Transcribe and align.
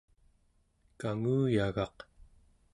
kanguyagaq 0.99 1.97